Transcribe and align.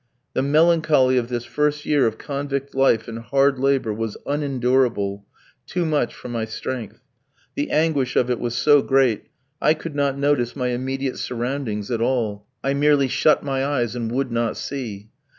The 0.33 0.41
melancholy 0.41 1.15
of 1.17 1.27
this 1.29 1.45
first 1.45 1.85
year 1.85 2.07
of 2.07 2.17
convict 2.17 2.73
life 2.73 3.07
and 3.07 3.19
hard 3.19 3.59
labour 3.59 3.93
was 3.93 4.17
unendurable, 4.25 5.27
too 5.67 5.85
much 5.85 6.15
for 6.15 6.27
my 6.27 6.43
strength. 6.43 7.01
The 7.53 7.69
anguish 7.69 8.15
of 8.15 8.27
it 8.31 8.39
was 8.39 8.55
so 8.55 8.81
great, 8.81 9.25
I 9.61 9.75
could 9.75 9.93
not 9.93 10.17
notice 10.17 10.55
my 10.55 10.69
immediate 10.69 11.17
surroundings 11.19 11.91
at 11.91 12.01
all; 12.01 12.47
I 12.63 12.73
merely 12.73 13.09
shut 13.09 13.43
my 13.43 13.63
eyes 13.63 13.95
and 13.95 14.11
would 14.11 14.31
not 14.31 14.57
see. 14.57 15.11